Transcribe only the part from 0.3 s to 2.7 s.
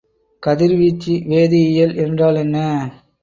கதிர்வீச்சு வேதிஇயல் என்றால் என்ன?